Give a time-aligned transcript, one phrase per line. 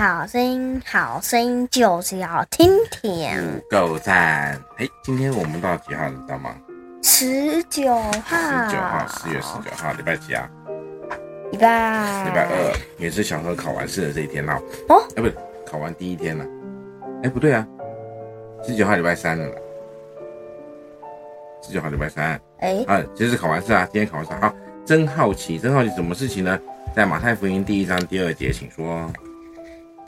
[0.00, 3.28] 好声音，好声音就是要听听。
[3.70, 4.58] 够赞！
[4.78, 6.08] 哎，今天我们到几号？
[6.08, 6.56] 你知道吗？
[7.02, 8.66] 十九号。
[8.66, 10.48] 十九号，四月十九号，礼拜几啊？
[11.52, 12.24] 礼拜。
[12.24, 14.58] 礼拜二，也是小何考完试的这一天啦。
[14.88, 15.36] 哦，哎，不是，
[15.70, 16.46] 考完第一天了。
[17.22, 17.68] 哎，不对啊，
[18.66, 19.54] 十九号礼拜三了。
[21.62, 22.40] 十九号礼拜三。
[22.60, 22.82] 哎。
[22.88, 24.32] 啊，其实是考完试啊，今天考完试。
[24.40, 24.50] 好，
[24.86, 26.58] 真好奇，真好奇，什么事情呢？
[26.96, 29.06] 在马太福音第一章第二节，请说。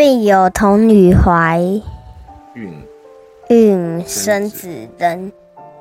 [0.00, 1.60] 必有童女怀
[2.54, 2.72] 孕
[3.50, 5.30] 孕生子人，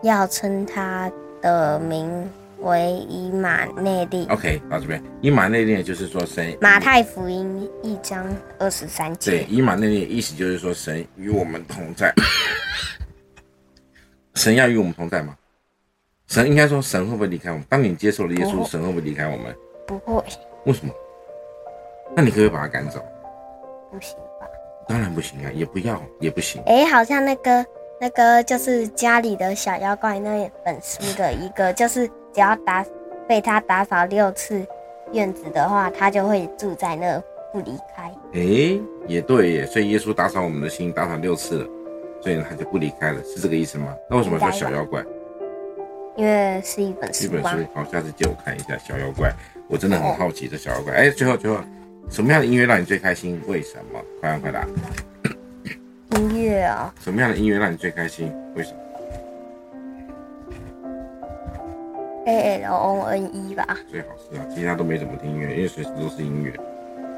[0.03, 1.09] 要称他
[1.41, 4.27] 的名为以马内利。
[4.27, 6.53] OK，到这边，以马内利就是说神。
[6.59, 8.27] 马太福音一章
[8.59, 9.31] 二十三节。
[9.31, 12.13] 对，以马内利意思就是说神与我们同在。
[14.35, 15.33] 神要与我们同在吗？
[16.27, 17.65] 神应该说神会不会离开我们？
[17.69, 19.55] 当你接受了耶稣，神会不会离开我们？
[19.87, 20.21] 不会。
[20.65, 20.93] 为什么？
[22.13, 23.01] 那你可不可以把他赶走？
[23.91, 24.47] 不行吧？
[24.87, 26.61] 当然不行啊，也不要，也不行。
[26.65, 27.65] 哎、欸，好像那个
[28.01, 32.83] 那个就是家里的小妖怪那本书的一个，就是只要打
[33.27, 34.65] 被他打扫六次
[35.11, 37.21] 院子的话，他就会住在那
[37.53, 38.03] 不离开。
[38.33, 41.69] 哎、欸，也对耶，所以耶稣打扫我们的心打扫六次了，
[42.21, 43.95] 所以他就不离开了，是这个意思吗？
[44.09, 45.03] 那为什么说小妖怪？
[46.15, 47.25] 因为是一本书。
[47.25, 49.31] 一本书，好，下次借我看一下小妖怪，
[49.69, 50.93] 我真的很好奇这小妖怪。
[50.93, 51.57] 哎、欸，最后最后。
[52.07, 53.41] 什么样的音乐让你最开心？
[53.47, 53.99] 为什么？
[54.21, 54.65] 快问快答。
[56.17, 56.93] 音乐啊。
[56.99, 58.31] 什么样的音乐让你最开心？
[58.55, 58.77] 为什么
[62.25, 63.77] ？A L O N E 吧。
[63.89, 66.51] 最好是啊，其他都没怎么听音乐，因为随时都是音乐，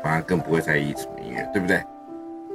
[0.03, 1.81] 反而更不会在意什么音乐，对不对？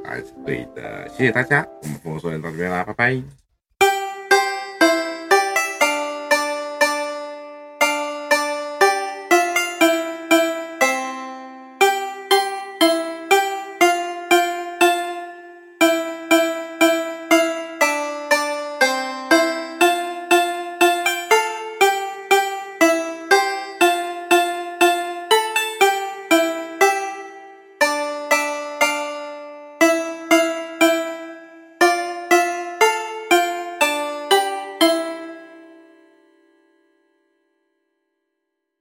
[0.04, 1.09] 还是对的。
[1.09, 3.22] 谢谢大家，我们丰禾硕恩到这边啦，拜拜。